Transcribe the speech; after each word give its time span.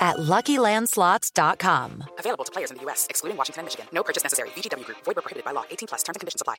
at 0.00 0.16
LuckyLandSlots.com. 0.16 2.04
Available 2.18 2.44
to 2.44 2.52
players 2.52 2.70
in 2.70 2.78
the 2.78 2.82
U.S., 2.84 3.06
excluding 3.10 3.36
Washington 3.36 3.60
and 3.60 3.66
Michigan. 3.66 3.86
No 3.92 4.02
purchase 4.02 4.22
necessary. 4.22 4.48
VGW 4.50 4.84
Group. 4.86 4.98
Void 5.04 5.16
prohibited 5.16 5.44
by 5.44 5.52
law. 5.52 5.64
18 5.70 5.88
plus. 5.88 6.02
Terms 6.02 6.16
and 6.16 6.20
conditions 6.20 6.40
apply. 6.40 6.56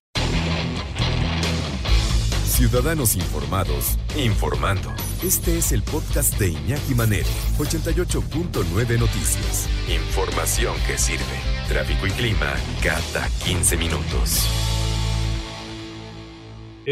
Ciudadanos 2.62 3.16
informados, 3.16 3.98
informando. 4.16 4.94
Este 5.24 5.58
es 5.58 5.72
el 5.72 5.82
podcast 5.82 6.38
de 6.38 6.50
Iñaki 6.50 6.94
Manero, 6.94 7.28
88.9 7.58 9.00
Noticias. 9.00 9.68
Información 9.90 10.76
que 10.86 10.96
sirve. 10.98 11.26
Tráfico 11.68 12.06
y 12.06 12.12
clima 12.12 12.54
cada 12.84 13.28
15 13.46 13.78
minutos. 13.78 14.71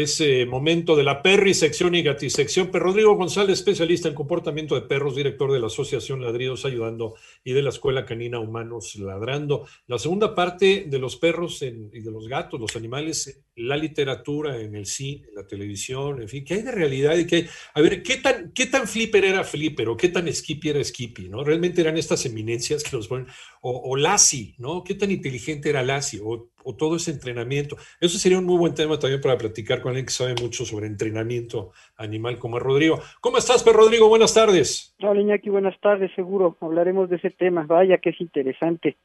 Ese 0.00 0.46
momento 0.46 0.96
de 0.96 1.04
la 1.04 1.22
Perri 1.22 1.54
sección 1.54 1.94
y 1.94 2.02
gatisección. 2.02 2.68
Pero 2.70 2.86
Rodrigo 2.86 3.14
González, 3.14 3.58
especialista 3.58 4.08
en 4.08 4.14
comportamiento 4.14 4.74
de 4.74 4.82
perros, 4.82 5.16
director 5.16 5.52
de 5.52 5.60
la 5.60 5.66
Asociación 5.66 6.20
Ladridos 6.22 6.64
Ayudando 6.64 7.14
y 7.44 7.52
de 7.52 7.62
la 7.62 7.70
Escuela 7.70 8.04
Canina 8.04 8.40
Humanos 8.40 8.96
Ladrando. 8.96 9.66
La 9.86 9.98
segunda 9.98 10.34
parte 10.34 10.84
de 10.88 10.98
los 10.98 11.16
perros 11.16 11.62
y 11.62 12.00
de 12.00 12.10
los 12.10 12.28
gatos, 12.28 12.60
los 12.60 12.76
animales, 12.76 13.42
la 13.66 13.76
literatura, 13.76 14.56
en 14.60 14.74
el 14.74 14.86
cine, 14.86 15.26
en 15.28 15.34
la 15.34 15.46
televisión, 15.46 16.22
en 16.22 16.28
fin, 16.28 16.44
¿qué 16.44 16.54
hay 16.54 16.62
de 16.62 16.72
realidad? 16.72 17.16
y 17.16 17.26
qué 17.26 17.48
A 17.74 17.80
ver, 17.80 18.02
¿qué 18.02 18.16
tan, 18.16 18.52
¿qué 18.52 18.66
tan 18.66 18.86
flipper 18.86 19.24
era 19.24 19.44
flipper 19.44 19.88
o 19.88 19.96
qué 19.96 20.08
tan 20.08 20.32
skippy 20.32 20.70
era 20.70 20.82
skippy? 20.82 21.28
¿no? 21.28 21.44
Realmente 21.44 21.80
eran 21.80 21.96
estas 21.96 22.24
eminencias 22.26 22.82
que 22.82 22.96
los 22.96 23.08
ponen, 23.08 23.26
o, 23.60 23.90
o 23.90 23.96
Lassie, 23.96 24.54
¿no? 24.58 24.82
¿Qué 24.84 24.94
tan 24.94 25.10
inteligente 25.10 25.70
era 25.70 25.82
Lassie? 25.82 26.20
O 26.22 26.50
o 26.64 26.74
todo 26.74 26.96
ese 26.96 27.10
entrenamiento. 27.10 27.76
Eso 28.00 28.18
sería 28.18 28.38
un 28.38 28.44
muy 28.44 28.58
buen 28.58 28.74
tema 28.74 28.98
también 28.98 29.20
para 29.20 29.38
platicar 29.38 29.80
con 29.80 29.90
alguien 29.90 30.06
que 30.06 30.12
sabe 30.12 30.34
mucho 30.40 30.64
sobre 30.64 30.86
entrenamiento 30.86 31.72
animal 31.96 32.38
como 32.38 32.58
es 32.58 32.62
Rodrigo. 32.62 33.00
¿Cómo 33.20 33.38
estás, 33.38 33.62
Pedro 33.62 33.78
Rodrigo? 33.78 34.08
Buenas 34.08 34.34
tardes. 34.34 34.94
Hola, 35.02 35.20
Iñaki, 35.20 35.50
buenas 35.50 35.78
tardes, 35.80 36.10
seguro. 36.14 36.56
Hablaremos 36.60 37.08
de 37.10 37.16
ese 37.16 37.30
tema. 37.30 37.64
Vaya 37.66 37.98
que 37.98 38.10
es 38.10 38.20
interesante. 38.20 38.96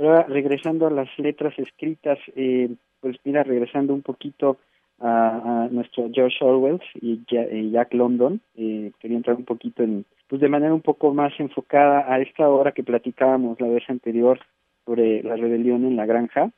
Pero 0.00 0.22
regresando 0.28 0.86
a 0.86 0.90
las 0.90 1.10
letras 1.18 1.52
escritas, 1.58 2.18
eh, 2.34 2.74
pues 3.00 3.18
mira, 3.22 3.42
regresando 3.42 3.92
un 3.92 4.00
poquito 4.00 4.56
a, 4.98 5.68
nuestro 5.70 6.08
George 6.10 6.42
Orwell 6.42 6.80
y 6.94 7.22
Jack 7.26 7.92
London, 7.92 8.40
eh, 8.56 8.92
quería 8.98 9.18
entrar 9.18 9.36
un 9.36 9.44
poquito 9.44 9.82
en, 9.82 10.06
pues 10.26 10.40
de 10.40 10.48
manera 10.48 10.72
un 10.72 10.80
poco 10.80 11.12
más 11.12 11.38
enfocada 11.38 12.10
a 12.10 12.18
esta 12.18 12.48
hora 12.48 12.72
que 12.72 12.82
platicábamos 12.82 13.60
la 13.60 13.68
vez 13.68 13.82
anterior 13.90 14.40
sobre 14.86 15.22
la 15.22 15.36
rebelión 15.36 15.84
en 15.84 15.96
la 15.96 16.06
granja 16.06 16.50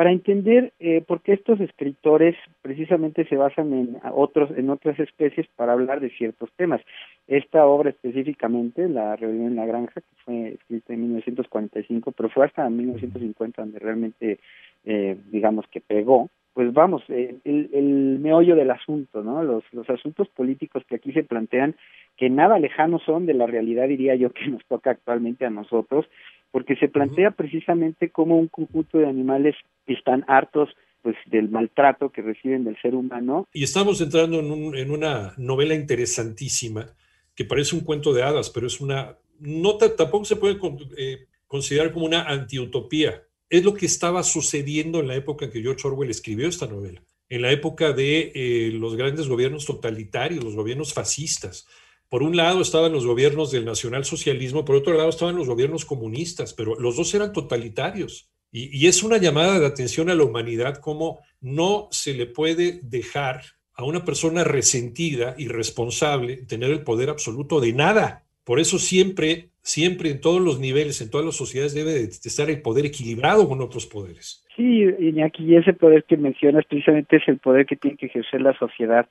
para 0.00 0.12
entender 0.12 0.72
eh, 0.80 1.04
por 1.06 1.20
qué 1.20 1.34
estos 1.34 1.60
escritores 1.60 2.34
precisamente 2.62 3.26
se 3.26 3.36
basan 3.36 3.74
en 3.74 3.98
otros 4.14 4.50
en 4.56 4.70
otras 4.70 4.98
especies 4.98 5.46
para 5.56 5.74
hablar 5.74 6.00
de 6.00 6.08
ciertos 6.08 6.50
temas. 6.56 6.80
Esta 7.28 7.66
obra 7.66 7.90
específicamente, 7.90 8.88
La 8.88 9.14
rebelión 9.16 9.48
en 9.48 9.56
la 9.56 9.66
granja, 9.66 10.00
que 10.00 10.22
fue 10.24 10.48
escrita 10.54 10.94
en 10.94 11.02
1945, 11.02 12.12
pero 12.12 12.30
fue 12.30 12.46
hasta 12.46 12.66
1950 12.70 13.60
donde 13.60 13.78
realmente, 13.78 14.38
eh, 14.86 15.18
digamos 15.30 15.66
que 15.70 15.82
pegó, 15.82 16.30
pues 16.54 16.72
vamos, 16.72 17.02
eh, 17.08 17.36
el, 17.44 18.18
meollo 18.20 18.56
del 18.56 18.70
asunto, 18.70 19.22
¿no? 19.22 19.42
Los, 19.44 19.64
los 19.74 19.88
asuntos 19.90 20.28
políticos 20.30 20.82
que 20.88 20.96
aquí 20.96 21.12
se 21.12 21.24
plantean, 21.24 21.74
que 22.16 22.30
nada 22.30 22.58
lejanos 22.58 23.02
son 23.02 23.26
de 23.26 23.34
la 23.34 23.46
realidad, 23.46 23.86
diría 23.86 24.14
yo, 24.14 24.30
que 24.32 24.48
nos 24.48 24.64
toca 24.64 24.92
actualmente 24.92 25.44
a 25.44 25.50
nosotros, 25.50 26.06
porque 26.50 26.76
se 26.76 26.88
plantea 26.88 27.30
precisamente 27.32 28.10
como 28.10 28.38
un 28.38 28.48
conjunto 28.48 28.98
de 28.98 29.08
animales 29.08 29.54
que 29.86 29.94
están 29.94 30.24
hartos 30.28 30.70
pues 31.02 31.16
del 31.26 31.48
maltrato 31.48 32.10
que 32.10 32.22
reciben 32.22 32.64
del 32.64 32.76
ser 32.80 32.94
humano. 32.94 33.48
Y 33.52 33.64
estamos 33.64 34.00
entrando 34.00 34.40
en, 34.40 34.50
un, 34.50 34.76
en 34.76 34.90
una 34.90 35.32
novela 35.38 35.74
interesantísima 35.74 36.86
que 37.34 37.44
parece 37.44 37.74
un 37.74 37.82
cuento 37.82 38.12
de 38.12 38.22
hadas, 38.22 38.50
pero 38.50 38.66
es 38.66 38.80
una, 38.80 39.16
no 39.38 39.76
tampoco 39.78 40.24
se 40.24 40.36
puede 40.36 40.58
eh, 40.96 41.26
considerar 41.46 41.92
como 41.92 42.04
una 42.04 42.24
antiutopía. 42.24 43.22
Es 43.48 43.64
lo 43.64 43.74
que 43.74 43.86
estaba 43.86 44.22
sucediendo 44.22 45.00
en 45.00 45.08
la 45.08 45.16
época 45.16 45.46
en 45.46 45.50
que 45.50 45.62
George 45.62 45.88
Orwell 45.88 46.10
escribió 46.10 46.48
esta 46.48 46.66
novela, 46.66 47.02
en 47.28 47.42
la 47.42 47.50
época 47.50 47.92
de 47.92 48.32
eh, 48.34 48.70
los 48.72 48.96
grandes 48.96 49.26
gobiernos 49.26 49.64
totalitarios, 49.64 50.44
los 50.44 50.54
gobiernos 50.54 50.92
fascistas, 50.92 51.66
por 52.10 52.24
un 52.24 52.36
lado 52.36 52.60
estaban 52.60 52.92
los 52.92 53.06
gobiernos 53.06 53.52
del 53.52 53.64
nacionalsocialismo, 53.64 54.64
por 54.64 54.74
otro 54.74 54.94
lado 54.94 55.08
estaban 55.08 55.36
los 55.36 55.48
gobiernos 55.48 55.84
comunistas, 55.84 56.52
pero 56.52 56.74
los 56.74 56.96
dos 56.96 57.14
eran 57.14 57.32
totalitarios. 57.32 58.28
Y, 58.52 58.88
es 58.88 59.04
una 59.04 59.18
llamada 59.18 59.60
de 59.60 59.66
atención 59.66 60.10
a 60.10 60.16
la 60.16 60.24
humanidad 60.24 60.78
como 60.78 61.20
no 61.40 61.86
se 61.92 62.14
le 62.14 62.26
puede 62.26 62.80
dejar 62.82 63.42
a 63.74 63.84
una 63.84 64.04
persona 64.04 64.42
resentida 64.42 65.36
y 65.38 65.46
responsable 65.46 66.38
tener 66.38 66.72
el 66.72 66.82
poder 66.82 67.10
absoluto 67.10 67.60
de 67.60 67.72
nada. 67.72 68.24
Por 68.42 68.58
eso 68.58 68.80
siempre, 68.80 69.50
siempre 69.62 70.10
en 70.10 70.20
todos 70.20 70.40
los 70.40 70.58
niveles, 70.58 71.00
en 71.00 71.10
todas 71.10 71.24
las 71.24 71.36
sociedades 71.36 71.74
debe 71.74 71.92
de 71.92 72.04
estar 72.06 72.50
el 72.50 72.60
poder 72.60 72.86
equilibrado 72.86 73.48
con 73.48 73.60
otros 73.60 73.86
poderes. 73.86 74.44
Sí, 74.56 74.82
Iñaki, 74.98 75.54
ese 75.54 75.74
poder 75.74 76.02
que 76.02 76.16
mencionas 76.16 76.64
precisamente 76.64 77.18
es 77.18 77.28
el 77.28 77.38
poder 77.38 77.66
que 77.66 77.76
tiene 77.76 77.96
que 77.96 78.06
ejercer 78.06 78.40
la 78.40 78.58
sociedad 78.58 79.08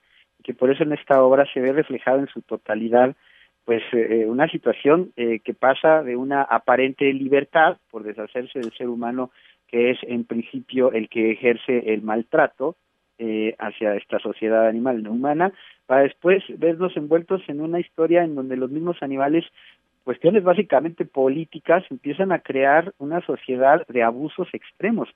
que 0.50 0.54
por 0.54 0.68
eso 0.68 0.82
en 0.82 0.92
esta 0.92 1.22
obra 1.22 1.46
se 1.54 1.60
ve 1.60 1.72
reflejado 1.72 2.18
en 2.18 2.26
su 2.26 2.42
totalidad 2.42 3.14
pues 3.64 3.84
eh, 3.92 4.26
una 4.26 4.48
situación 4.48 5.12
eh, 5.16 5.38
que 5.44 5.54
pasa 5.54 6.02
de 6.02 6.16
una 6.16 6.42
aparente 6.42 7.12
libertad 7.12 7.76
por 7.88 8.02
deshacerse 8.02 8.58
del 8.58 8.72
ser 8.72 8.88
humano 8.88 9.30
que 9.68 9.92
es 9.92 9.98
en 10.02 10.24
principio 10.24 10.90
el 10.90 11.08
que 11.08 11.30
ejerce 11.30 11.94
el 11.94 12.02
maltrato 12.02 12.74
eh, 13.20 13.54
hacia 13.60 13.94
esta 13.94 14.18
sociedad 14.18 14.66
animal 14.66 15.04
no 15.04 15.12
humana 15.12 15.52
para 15.86 16.02
después 16.02 16.42
vernos 16.58 16.96
envueltos 16.96 17.42
en 17.46 17.60
una 17.60 17.78
historia 17.78 18.24
en 18.24 18.34
donde 18.34 18.56
los 18.56 18.72
mismos 18.72 18.96
animales 19.02 19.44
cuestiones 20.02 20.42
básicamente 20.42 21.04
políticas 21.04 21.84
empiezan 21.90 22.32
a 22.32 22.40
crear 22.40 22.92
una 22.98 23.20
sociedad 23.20 23.86
de 23.86 24.02
abusos 24.02 24.48
extremos. 24.52 25.08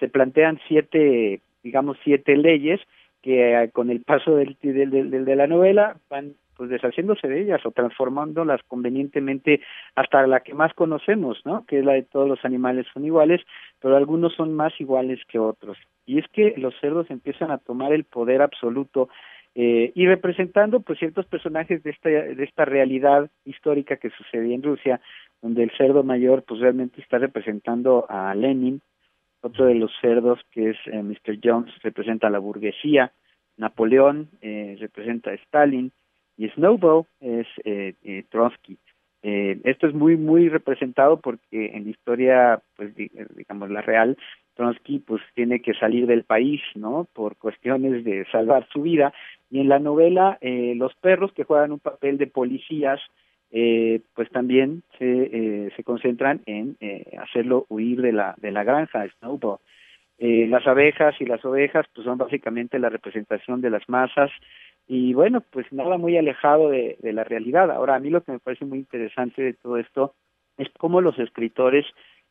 Se 0.00 0.08
plantean 0.08 0.58
siete 0.66 1.40
digamos 1.62 1.98
siete 2.02 2.36
leyes 2.36 2.80
que 3.22 3.62
eh, 3.62 3.70
con 3.70 3.90
el 3.90 4.02
paso 4.02 4.36
del, 4.36 4.56
de 4.60 5.36
la 5.36 5.46
novela 5.46 5.96
van 6.10 6.34
pues 6.56 6.70
deshaciéndose 6.70 7.28
de 7.28 7.40
ellas 7.40 7.64
o 7.64 7.70
transformándolas 7.70 8.60
convenientemente 8.68 9.60
hasta 9.94 10.26
la 10.26 10.40
que 10.40 10.54
más 10.54 10.72
conocemos, 10.74 11.40
¿no? 11.44 11.64
Que 11.66 11.78
es 11.78 11.84
la 11.84 11.94
de 11.94 12.02
todos 12.02 12.28
los 12.28 12.44
animales 12.44 12.86
son 12.92 13.04
iguales, 13.04 13.40
pero 13.80 13.96
algunos 13.96 14.34
son 14.34 14.54
más 14.54 14.72
iguales 14.80 15.20
que 15.28 15.38
otros. 15.38 15.78
Y 16.06 16.18
es 16.18 16.26
que 16.28 16.54
los 16.56 16.74
cerdos 16.80 17.10
empiezan 17.10 17.50
a 17.50 17.58
tomar 17.58 17.92
el 17.92 18.04
poder 18.04 18.42
absoluto 18.42 19.08
eh, 19.54 19.92
y 19.94 20.06
representando 20.06 20.80
pues 20.80 20.98
ciertos 20.98 21.26
personajes 21.26 21.82
de 21.82 21.90
esta 21.90 22.08
de 22.08 22.44
esta 22.44 22.64
realidad 22.64 23.30
histórica 23.44 23.96
que 23.96 24.10
sucedía 24.10 24.54
en 24.54 24.62
Rusia, 24.62 25.00
donde 25.42 25.62
el 25.62 25.70
cerdo 25.76 26.02
mayor 26.04 26.44
pues 26.44 26.60
realmente 26.60 27.00
está 27.00 27.18
representando 27.18 28.06
a 28.08 28.34
Lenin, 28.34 28.80
otro 29.42 29.66
de 29.66 29.74
los 29.74 29.90
cerdos, 30.00 30.40
que 30.50 30.70
es 30.70 30.76
eh, 30.86 31.02
Mr. 31.02 31.38
Jones, 31.42 31.72
representa 31.82 32.28
a 32.28 32.30
la 32.30 32.38
burguesía. 32.38 33.12
Napoleón 33.56 34.30
eh, 34.40 34.76
representa 34.80 35.30
a 35.30 35.34
Stalin. 35.34 35.92
Y 36.38 36.48
Snowball 36.50 37.04
es 37.20 37.46
eh, 37.64 37.94
eh 38.02 38.24
Trotsky. 38.30 38.78
esto 39.22 39.86
es 39.86 39.94
muy, 39.94 40.16
muy 40.16 40.48
representado 40.48 41.20
porque 41.20 41.76
en 41.76 41.84
la 41.84 41.90
historia, 41.90 42.62
pues 42.74 42.94
digamos, 42.96 43.70
la 43.70 43.82
real, 43.82 44.16
Trotsky 44.54 45.00
pues 45.00 45.20
tiene 45.34 45.60
que 45.60 45.74
salir 45.74 46.06
del 46.06 46.24
país, 46.24 46.60
¿no? 46.74 47.06
Por 47.12 47.36
cuestiones 47.36 48.04
de 48.04 48.24
salvar 48.32 48.66
su 48.72 48.82
vida. 48.82 49.12
Y 49.50 49.60
en 49.60 49.68
la 49.68 49.78
novela, 49.78 50.38
los 50.40 50.94
perros 50.94 51.32
que 51.32 51.44
juegan 51.44 51.72
un 51.72 51.80
papel 51.80 52.16
de 52.16 52.26
policías, 52.26 53.00
eh, 53.52 54.00
pues 54.14 54.30
también 54.30 54.82
se, 54.98 55.04
eh, 55.06 55.70
se 55.76 55.84
concentran 55.84 56.40
en 56.46 56.76
eh, 56.80 57.16
hacerlo 57.20 57.66
huir 57.68 58.00
de 58.00 58.12
la, 58.12 58.34
de 58.38 58.50
la 58.50 58.64
granja, 58.64 59.06
Snowball. 59.18 59.58
Eh, 60.18 60.46
las 60.48 60.66
abejas 60.66 61.14
y 61.20 61.26
las 61.26 61.44
ovejas 61.44 61.86
pues 61.94 62.04
son 62.04 62.16
básicamente 62.16 62.78
la 62.78 62.88
representación 62.88 63.60
de 63.60 63.70
las 63.70 63.88
masas 63.88 64.30
y 64.88 65.14
bueno, 65.14 65.42
pues 65.50 65.70
nada 65.72 65.98
muy 65.98 66.16
alejado 66.16 66.70
de, 66.70 66.96
de 67.00 67.12
la 67.12 67.24
realidad. 67.24 67.70
Ahora, 67.70 67.96
a 67.96 68.00
mí 68.00 68.08
lo 68.08 68.22
que 68.22 68.32
me 68.32 68.38
parece 68.38 68.64
muy 68.64 68.78
interesante 68.78 69.42
de 69.42 69.52
todo 69.52 69.76
esto 69.76 70.14
es 70.58 70.68
cómo 70.78 71.00
los 71.00 71.18
escritores 71.18 71.84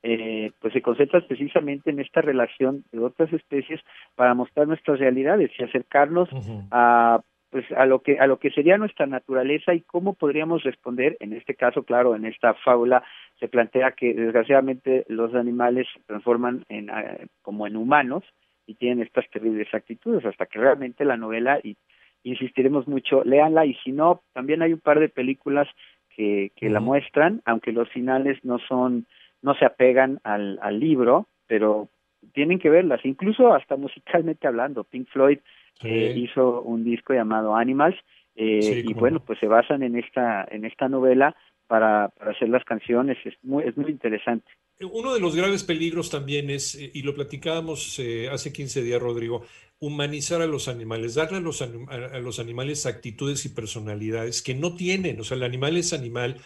eh, 0.03 0.51
pues 0.59 0.73
se 0.73 0.81
concentran 0.81 1.27
precisamente 1.27 1.91
en 1.91 1.99
esta 1.99 2.21
relación 2.21 2.83
de 2.91 2.99
otras 2.99 3.31
especies 3.33 3.79
para 4.15 4.33
mostrar 4.33 4.67
nuestras 4.67 4.99
realidades 4.99 5.51
y 5.57 5.63
acercarnos 5.63 6.29
a 6.71 7.21
pues 7.51 7.69
a 7.73 7.85
lo 7.85 8.01
que 8.01 8.17
a 8.17 8.27
lo 8.27 8.39
que 8.39 8.49
sería 8.49 8.77
nuestra 8.77 9.05
naturaleza 9.05 9.73
y 9.73 9.81
cómo 9.81 10.13
podríamos 10.13 10.63
responder 10.63 11.17
en 11.19 11.33
este 11.33 11.53
caso 11.53 11.83
claro 11.83 12.15
en 12.15 12.25
esta 12.25 12.53
fábula 12.55 13.03
se 13.39 13.47
plantea 13.47 13.91
que 13.91 14.13
desgraciadamente 14.13 15.05
los 15.07 15.35
animales 15.35 15.87
se 15.93 15.99
transforman 16.01 16.63
en 16.69 16.89
ah, 16.89 17.17
como 17.41 17.67
en 17.67 17.75
humanos 17.75 18.23
y 18.67 18.75
tienen 18.75 19.01
estas 19.05 19.29
terribles 19.29 19.67
actitudes, 19.73 20.25
hasta 20.25 20.45
que 20.45 20.59
realmente 20.59 21.05
la 21.05 21.17
novela, 21.17 21.59
y 21.63 21.77
insistiremos 22.23 22.87
mucho, 22.87 23.23
léanla, 23.23 23.65
y 23.65 23.73
si 23.83 23.91
no, 23.91 24.21
también 24.33 24.61
hay 24.61 24.73
un 24.73 24.79
par 24.79 24.99
de 24.99 25.09
películas 25.09 25.67
que, 26.09 26.51
que 26.55 26.69
la 26.69 26.79
muestran, 26.79 27.41
aunque 27.45 27.71
los 27.71 27.89
finales 27.89 28.37
no 28.43 28.59
son, 28.59 29.07
no 29.41 29.55
se 29.55 29.65
apegan 29.65 30.19
al, 30.23 30.59
al 30.61 30.79
libro, 30.79 31.27
pero 31.47 31.89
tienen 32.33 32.59
que 32.59 32.69
verlas, 32.69 33.03
incluso 33.03 33.53
hasta 33.53 33.75
musicalmente 33.75 34.47
hablando. 34.47 34.83
Pink 34.83 35.09
Floyd 35.09 35.39
eh, 35.83 36.13
hizo 36.15 36.61
un 36.61 36.83
disco 36.83 37.13
llamado 37.13 37.55
Animals 37.55 37.95
eh, 38.35 38.83
y 38.85 38.93
bueno, 38.93 39.23
pues 39.25 39.39
se 39.39 39.47
basan 39.47 39.83
en 39.83 39.97
esta 39.97 40.47
en 40.49 40.65
esta 40.65 40.87
novela 40.87 41.35
para, 41.67 42.09
para 42.09 42.31
hacer 42.31 42.49
las 42.49 42.63
canciones. 42.63 43.17
Es 43.25 43.33
muy, 43.43 43.63
es 43.63 43.75
muy 43.77 43.91
interesante. 43.91 44.49
Uno 44.79 45.13
de 45.13 45.19
los 45.19 45.35
graves 45.35 45.63
peligros 45.63 46.09
también 46.09 46.49
es, 46.49 46.75
eh, 46.75 46.91
y 46.93 47.03
lo 47.03 47.13
platicábamos 47.13 47.99
hace 48.31 48.53
15 48.53 48.81
días, 48.81 49.01
Rodrigo, 49.01 49.45
humanizar 49.79 50.41
a 50.41 50.47
los 50.47 50.67
animales, 50.67 51.15
darle 51.15 51.37
a 51.37 51.41
los, 51.41 51.61
a 51.61 52.19
los 52.19 52.39
animales 52.39 52.85
actitudes 52.85 53.45
y 53.45 53.49
personalidades 53.49 54.41
que 54.41 54.55
no 54.55 54.75
tienen. 54.75 55.19
O 55.19 55.23
sea, 55.23 55.37
el 55.37 55.43
animal 55.43 55.77
es 55.77 55.93
animal 55.93 56.37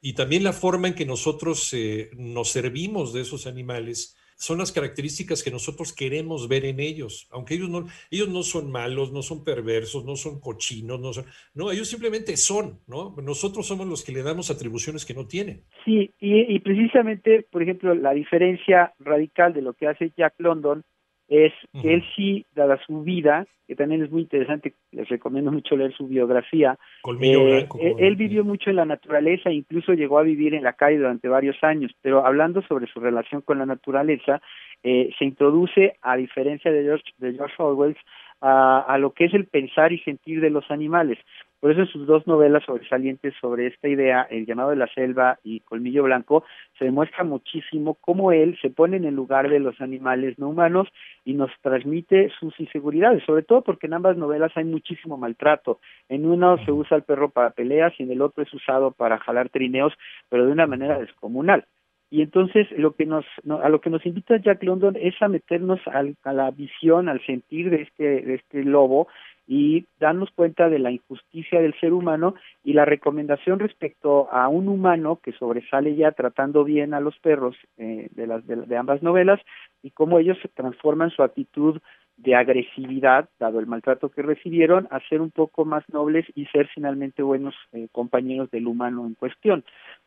y 0.00 0.14
también 0.14 0.44
la 0.44 0.52
forma 0.52 0.88
en 0.88 0.94
que 0.94 1.06
nosotros 1.06 1.74
nos 2.16 2.50
servimos 2.50 3.12
de 3.12 3.22
esos 3.22 3.46
animales 3.46 4.16
son 4.36 4.58
las 4.58 4.72
características 4.72 5.42
que 5.42 5.50
nosotros 5.50 5.92
queremos 5.92 6.48
ver 6.48 6.64
en 6.64 6.80
ellos, 6.80 7.28
aunque 7.30 7.54
ellos 7.54 7.70
no, 7.70 7.86
ellos 8.10 8.28
no 8.28 8.42
son 8.42 8.70
malos, 8.70 9.12
no 9.12 9.22
son 9.22 9.44
perversos, 9.44 10.04
no 10.04 10.16
son 10.16 10.40
cochinos, 10.40 11.00
no 11.00 11.12
son, 11.12 11.24
no, 11.54 11.70
ellos 11.70 11.88
simplemente 11.88 12.36
son, 12.36 12.80
¿no? 12.86 13.14
Nosotros 13.22 13.66
somos 13.66 13.86
los 13.86 14.04
que 14.04 14.12
le 14.12 14.22
damos 14.22 14.50
atribuciones 14.50 15.04
que 15.04 15.14
no 15.14 15.26
tienen. 15.26 15.64
Sí, 15.84 16.12
y, 16.20 16.54
y 16.54 16.58
precisamente, 16.60 17.46
por 17.50 17.62
ejemplo, 17.62 17.94
la 17.94 18.12
diferencia 18.12 18.94
radical 18.98 19.52
de 19.52 19.62
lo 19.62 19.74
que 19.74 19.86
hace 19.86 20.12
Jack 20.16 20.34
London 20.38 20.84
es 21.28 21.52
que 21.80 21.94
él 21.94 22.04
sí, 22.14 22.44
dada 22.54 22.78
su 22.86 23.02
vida, 23.02 23.46
que 23.66 23.74
también 23.74 24.02
es 24.02 24.10
muy 24.10 24.22
interesante, 24.22 24.74
les 24.92 25.08
recomiendo 25.08 25.50
mucho 25.50 25.76
leer 25.76 25.94
su 25.94 26.06
biografía, 26.06 26.78
eh, 27.20 27.66
él, 27.98 28.16
vivió 28.16 28.44
mucho 28.44 28.70
en 28.70 28.76
la 28.76 28.84
naturaleza, 28.84 29.50
incluso 29.50 29.94
llegó 29.94 30.18
a 30.18 30.22
vivir 30.22 30.54
en 30.54 30.62
la 30.62 30.74
calle 30.74 30.98
durante 30.98 31.28
varios 31.28 31.56
años, 31.62 31.92
pero 32.02 32.26
hablando 32.26 32.60
sobre 32.62 32.86
su 32.86 33.00
relación 33.00 33.40
con 33.40 33.58
la 33.58 33.66
naturaleza, 33.66 34.42
eh, 34.82 35.10
se 35.18 35.24
introduce, 35.24 35.96
a 36.02 36.16
diferencia 36.16 36.70
de 36.70 36.82
George, 36.82 37.04
de 37.16 37.32
George 37.32 37.54
Orwell, 37.58 37.96
a, 38.42 38.80
a, 38.80 38.98
lo 38.98 39.12
que 39.12 39.24
es 39.24 39.32
el 39.32 39.46
pensar 39.46 39.92
y 39.92 40.00
sentir 40.00 40.42
de 40.42 40.50
los 40.50 40.70
animales. 40.70 41.18
Por 41.60 41.70
eso 41.70 41.80
en 41.80 41.86
sus 41.88 42.06
dos 42.06 42.26
novelas 42.26 42.62
sobresalientes 42.64 43.34
sobre 43.40 43.66
esta 43.68 43.88
idea, 43.88 44.26
El 44.30 44.44
llamado 44.44 44.70
de 44.70 44.76
la 44.76 44.86
selva 44.88 45.38
y 45.42 45.60
Colmillo 45.60 46.02
Blanco, 46.02 46.44
se 46.78 46.84
demuestra 46.84 47.24
muchísimo 47.24 47.94
cómo 47.94 48.32
él 48.32 48.58
se 48.60 48.70
pone 48.70 48.98
en 48.98 49.04
el 49.04 49.14
lugar 49.14 49.48
de 49.48 49.60
los 49.60 49.80
animales 49.80 50.38
no 50.38 50.50
humanos 50.50 50.88
y 51.24 51.32
nos 51.32 51.50
transmite 51.62 52.30
sus 52.38 52.58
inseguridades, 52.60 53.24
sobre 53.24 53.42
todo 53.42 53.62
porque 53.62 53.86
en 53.86 53.94
ambas 53.94 54.16
novelas 54.16 54.52
hay 54.56 54.64
muchísimo 54.64 55.16
maltrato. 55.16 55.80
En 56.08 56.26
uno 56.26 56.58
se 56.64 56.72
usa 56.72 56.98
el 56.98 57.02
perro 57.02 57.30
para 57.30 57.50
peleas 57.50 57.94
y 57.98 58.02
en 58.02 58.10
el 58.10 58.20
otro 58.20 58.42
es 58.42 58.52
usado 58.52 58.90
para 58.90 59.18
jalar 59.18 59.48
trineos, 59.48 59.94
pero 60.28 60.46
de 60.46 60.52
una 60.52 60.66
manera 60.66 60.98
descomunal. 60.98 61.64
Y 62.10 62.22
entonces 62.22 62.68
lo 62.76 62.94
que 62.94 63.06
nos, 63.06 63.24
a 63.60 63.68
lo 63.68 63.80
que 63.80 63.90
nos 63.90 64.06
invita 64.06 64.36
Jack 64.36 64.62
London 64.62 64.96
es 64.96 65.20
a 65.20 65.26
meternos 65.26 65.80
al, 65.86 66.14
a 66.22 66.32
la 66.32 66.50
visión, 66.52 67.08
al 67.08 67.24
sentir 67.26 67.70
de 67.70 67.82
este, 67.82 68.04
de 68.22 68.34
este 68.34 68.62
lobo 68.62 69.08
y 69.46 69.86
darnos 70.00 70.30
cuenta 70.30 70.68
de 70.68 70.78
la 70.78 70.90
injusticia 70.90 71.60
del 71.60 71.74
ser 71.78 71.92
humano 71.92 72.34
y 72.62 72.72
la 72.72 72.84
recomendación 72.84 73.58
respecto 73.58 74.30
a 74.32 74.48
un 74.48 74.68
humano 74.68 75.20
que 75.22 75.32
sobresale 75.32 75.96
ya 75.96 76.12
tratando 76.12 76.64
bien 76.64 76.94
a 76.94 77.00
los 77.00 77.18
perros 77.18 77.56
eh, 77.76 78.08
de, 78.12 78.26
las, 78.26 78.46
de, 78.46 78.76
ambas 78.76 79.02
novelas 79.02 79.40
y 79.82 79.90
cómo 79.90 80.18
ellos 80.18 80.38
se 80.40 80.48
transforman 80.48 81.10
su 81.10 81.22
actitud 81.22 81.80
de 82.16 82.34
agresividad, 82.36 83.28
dado 83.40 83.58
el 83.58 83.66
maltrato 83.66 84.08
que 84.08 84.22
recibieron, 84.22 84.86
a 84.90 85.00
ser 85.08 85.20
un 85.20 85.30
poco 85.30 85.64
más 85.64 85.84
nobles 85.92 86.24
y 86.34 86.46
ser 86.46 86.68
finalmente 86.72 87.22
buenos 87.22 87.54
eh, 87.72 87.88
compañeros 87.90 88.50
del 88.50 88.68
humano 88.68 89.04
en 89.06 89.14
cuestión. 89.14 89.64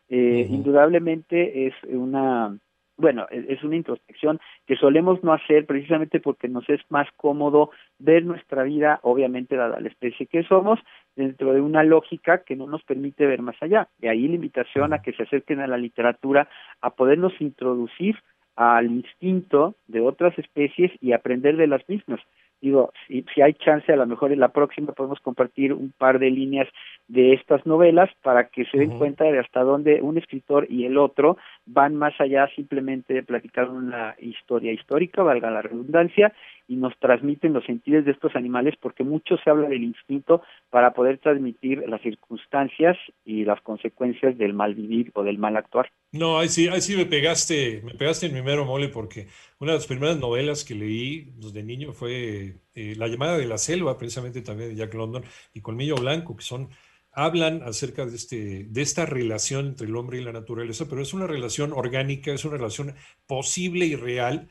Eh, 0.09 0.47
Indudablemente 0.49 1.67
es 1.67 1.73
una 1.83 2.57
bueno, 2.97 3.27
e-, 3.29 3.45
es 3.49 3.63
una 3.63 3.75
introspección 3.75 4.39
que 4.65 4.75
solemos 4.75 5.23
no 5.23 5.33
hacer 5.33 5.65
precisamente 5.65 6.19
porque 6.19 6.47
nos 6.47 6.67
es 6.69 6.81
más 6.89 7.07
cómodo 7.15 7.71
ver 7.99 8.25
nuestra 8.25 8.63
vida, 8.63 8.99
obviamente 9.03 9.55
dada 9.55 9.79
la 9.79 9.87
especie 9.87 10.25
que 10.25 10.43
somos, 10.43 10.79
dentro 11.15 11.53
de 11.53 11.61
una 11.61 11.83
lógica 11.83 12.43
que 12.43 12.55
no 12.55 12.67
nos 12.67 12.83
permite 12.83 13.25
ver 13.25 13.41
más 13.41 13.55
allá. 13.61 13.87
De 13.99 14.09
ahí 14.09 14.27
la 14.27 14.35
invitación 14.35 14.93
a 14.93 15.01
que 15.01 15.13
se 15.13 15.23
acerquen 15.23 15.59
a 15.59 15.67
la 15.67 15.77
literatura, 15.77 16.49
a 16.81 16.91
podernos 16.91 17.33
introducir 17.39 18.17
al 18.55 18.87
instinto 18.87 19.75
de 19.87 20.01
otras 20.01 20.37
especies 20.39 20.91
y 20.99 21.13
aprender 21.13 21.57
de 21.57 21.67
las 21.67 21.87
mismas 21.87 22.19
digo, 22.61 22.91
si, 23.07 23.25
si 23.33 23.41
hay 23.41 23.53
chance, 23.53 23.91
a 23.91 23.95
lo 23.95 24.05
mejor 24.05 24.31
en 24.31 24.39
la 24.39 24.49
próxima 24.49 24.93
podemos 24.93 25.19
compartir 25.19 25.73
un 25.73 25.93
par 25.97 26.19
de 26.19 26.31
líneas 26.31 26.67
de 27.07 27.33
estas 27.33 27.65
novelas 27.65 28.09
para 28.21 28.49
que 28.49 28.65
se 28.65 28.77
den 28.77 28.97
cuenta 28.97 29.23
de 29.23 29.39
hasta 29.39 29.61
dónde 29.61 30.01
un 30.01 30.17
escritor 30.17 30.67
y 30.69 30.85
el 30.85 30.97
otro 30.97 31.37
van 31.65 31.95
más 31.95 32.19
allá 32.19 32.47
simplemente 32.55 33.13
de 33.13 33.23
platicar 33.23 33.69
una 33.69 34.15
historia 34.19 34.73
histórica, 34.73 35.23
valga 35.23 35.51
la 35.51 35.61
redundancia, 35.61 36.33
y 36.67 36.75
nos 36.75 36.97
transmiten 36.99 37.53
los 37.53 37.65
sentidos 37.65 38.05
de 38.05 38.11
estos 38.11 38.35
animales 38.35 38.75
porque 38.81 39.03
mucho 39.03 39.37
se 39.43 39.49
habla 39.49 39.69
del 39.69 39.83
instinto 39.83 40.41
para 40.69 40.93
poder 40.93 41.17
transmitir 41.19 41.83
las 41.87 42.01
circunstancias 42.01 42.97
y 43.25 43.45
las 43.45 43.61
consecuencias 43.61 44.37
del 44.37 44.53
mal 44.53 44.75
vivir 44.75 45.11
o 45.15 45.23
del 45.23 45.37
mal 45.37 45.55
actuar. 45.55 45.89
No, 46.11 46.39
ahí 46.39 46.49
sí, 46.49 46.67
ahí 46.67 46.81
sí 46.81 46.95
me 46.95 47.05
pegaste, 47.05 47.81
me 47.83 47.93
pegaste 47.93 48.27
en 48.27 48.33
mi 48.33 48.41
mero 48.41 48.65
mole 48.65 48.89
porque 48.89 49.27
una 49.59 49.71
de 49.71 49.77
las 49.77 49.87
primeras 49.87 50.19
novelas 50.19 50.65
que 50.65 50.75
leí 50.75 51.31
pues, 51.39 51.53
de 51.53 51.63
niño 51.63 51.93
fue 51.93 52.55
eh, 52.75 52.95
La 52.97 53.07
llamada 53.07 53.37
de 53.37 53.47
la 53.47 53.57
selva, 53.57 53.97
precisamente 53.97 54.41
también 54.41 54.69
de 54.69 54.75
Jack 54.75 54.93
London 54.93 55.23
y 55.53 55.61
Colmillo 55.61 55.95
Blanco, 55.95 56.35
que 56.35 56.43
son 56.43 56.69
hablan 57.17 57.63
acerca 57.63 58.05
de, 58.05 58.15
este, 58.15 58.65
de 58.69 58.81
esta 58.83 59.07
relación 59.07 59.69
entre 59.69 59.87
el 59.87 59.95
hombre 59.95 60.19
y 60.19 60.23
la 60.23 60.31
naturaleza, 60.31 60.85
pero 60.87 61.01
es 61.01 61.15
una 61.15 61.25
relación 61.25 61.73
orgánica, 61.73 62.31
es 62.31 62.45
una 62.45 62.57
relación 62.57 62.93
posible 63.25 63.87
y 63.87 63.95
real 63.95 64.49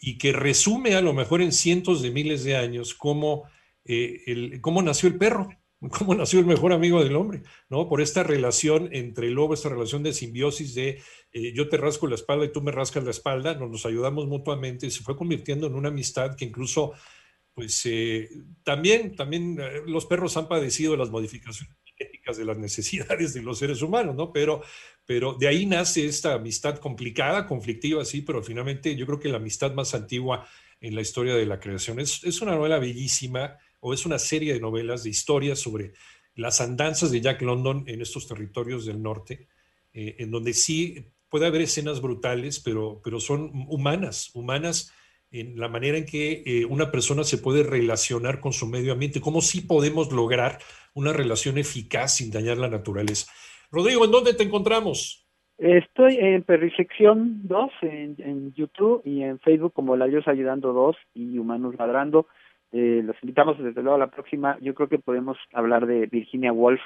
y 0.00 0.18
que 0.18 0.32
resume 0.32 0.94
a 0.94 1.00
lo 1.00 1.12
mejor 1.12 1.42
en 1.42 1.52
cientos 1.52 2.02
de 2.02 2.10
miles 2.10 2.44
de 2.44 2.56
años 2.56 2.94
cómo, 2.94 3.44
eh, 3.84 4.58
cómo 4.60 4.82
nació 4.82 5.08
el 5.08 5.18
perro, 5.18 5.48
cómo 5.98 6.14
nació 6.14 6.40
el 6.40 6.46
mejor 6.46 6.72
amigo 6.72 7.02
del 7.02 7.16
hombre, 7.16 7.42
¿no? 7.68 7.88
Por 7.88 8.00
esta 8.00 8.22
relación 8.22 8.88
entre 8.92 9.28
el 9.28 9.34
lobo, 9.34 9.54
esta 9.54 9.68
relación 9.68 10.02
de 10.02 10.12
simbiosis 10.12 10.74
de 10.74 11.02
eh, 11.32 11.52
yo 11.54 11.68
te 11.68 11.76
rasco 11.76 12.06
la 12.06 12.14
espalda 12.14 12.44
y 12.44 12.52
tú 12.52 12.62
me 12.62 12.72
rascas 12.72 13.04
la 13.04 13.10
espalda, 13.10 13.54
nos, 13.54 13.70
nos 13.70 13.86
ayudamos 13.86 14.26
mutuamente 14.26 14.86
y 14.86 14.90
se 14.90 15.02
fue 15.02 15.16
convirtiendo 15.16 15.66
en 15.66 15.74
una 15.74 15.88
amistad 15.88 16.36
que 16.36 16.44
incluso, 16.44 16.92
pues 17.54 17.84
eh, 17.86 18.28
también, 18.62 19.16
también 19.16 19.58
los 19.86 20.06
perros 20.06 20.36
han 20.36 20.48
padecido 20.48 20.96
las 20.96 21.10
modificaciones 21.10 21.76
de 22.36 22.44
las 22.44 22.58
necesidades 22.58 23.34
de 23.34 23.42
los 23.42 23.58
seres 23.58 23.82
humanos, 23.82 24.14
¿no? 24.14 24.32
Pero, 24.32 24.62
pero 25.06 25.34
de 25.34 25.48
ahí 25.48 25.66
nace 25.66 26.06
esta 26.06 26.34
amistad 26.34 26.78
complicada, 26.78 27.46
conflictiva, 27.46 28.04
sí, 28.04 28.22
pero 28.22 28.42
finalmente 28.42 28.94
yo 28.96 29.06
creo 29.06 29.20
que 29.20 29.28
la 29.28 29.38
amistad 29.38 29.72
más 29.72 29.94
antigua 29.94 30.46
en 30.80 30.94
la 30.94 31.00
historia 31.00 31.34
de 31.34 31.46
la 31.46 31.58
creación. 31.58 31.98
Es, 31.98 32.22
es 32.24 32.40
una 32.40 32.54
novela 32.54 32.78
bellísima, 32.78 33.58
o 33.80 33.94
es 33.94 34.06
una 34.06 34.18
serie 34.18 34.52
de 34.52 34.60
novelas, 34.60 35.04
de 35.04 35.10
historias 35.10 35.58
sobre 35.58 35.92
las 36.34 36.60
andanzas 36.60 37.10
de 37.10 37.20
Jack 37.20 37.42
London 37.42 37.84
en 37.86 38.00
estos 38.00 38.26
territorios 38.26 38.86
del 38.86 39.02
norte, 39.02 39.48
eh, 39.92 40.16
en 40.18 40.30
donde 40.30 40.52
sí 40.52 41.06
puede 41.28 41.46
haber 41.46 41.62
escenas 41.62 42.00
brutales, 42.00 42.60
pero, 42.60 43.00
pero 43.02 43.20
son 43.20 43.50
humanas, 43.68 44.30
humanas 44.34 44.92
en 45.30 45.58
la 45.58 45.68
manera 45.68 45.98
en 45.98 46.06
que 46.06 46.42
eh, 46.46 46.64
una 46.64 46.90
persona 46.90 47.24
se 47.24 47.38
puede 47.38 47.62
relacionar 47.62 48.40
con 48.40 48.52
su 48.52 48.66
medio 48.66 48.92
ambiente, 48.92 49.20
cómo 49.20 49.40
sí 49.40 49.60
podemos 49.60 50.12
lograr 50.12 50.58
una 50.94 51.12
relación 51.12 51.58
eficaz 51.58 52.16
sin 52.16 52.30
dañar 52.30 52.58
la 52.58 52.68
naturaleza. 52.68 53.30
Rodrigo, 53.70 54.04
¿en 54.04 54.10
dónde 54.10 54.34
te 54.34 54.44
encontramos? 54.44 55.26
Estoy 55.58 56.16
en 56.18 56.44
Perrisección 56.44 57.40
2 57.48 57.70
en, 57.82 58.54
YouTube 58.54 59.02
y 59.04 59.22
en 59.22 59.40
Facebook 59.40 59.72
como 59.72 59.96
La 59.96 60.06
Dios 60.06 60.28
Ayudando 60.28 60.72
2 60.72 60.96
y 61.14 61.38
Humanos 61.38 61.74
Ladrando. 61.76 62.28
Eh, 62.70 63.02
los 63.04 63.16
invitamos 63.22 63.58
desde 63.58 63.82
luego 63.82 63.96
a 63.96 63.98
la 63.98 64.10
próxima. 64.10 64.56
Yo 64.60 64.74
creo 64.74 64.88
que 64.88 64.98
podemos 64.98 65.36
hablar 65.52 65.86
de 65.86 66.06
Virginia 66.06 66.52
Woolf 66.52 66.80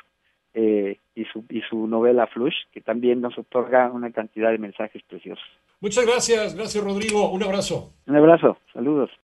eh, 0.54 0.98
y, 1.14 1.24
su, 1.26 1.44
y 1.48 1.60
su 1.62 1.86
novela 1.86 2.26
Flush, 2.26 2.54
que 2.72 2.80
también 2.80 3.20
nos 3.20 3.38
otorga 3.38 3.90
una 3.90 4.10
cantidad 4.10 4.50
de 4.50 4.58
mensajes 4.58 5.02
preciosos. 5.04 5.44
Muchas 5.80 6.06
gracias, 6.06 6.54
gracias 6.54 6.82
Rodrigo. 6.82 7.30
Un 7.30 7.42
abrazo. 7.42 7.92
Un 8.06 8.16
abrazo, 8.16 8.58
saludos. 8.72 9.10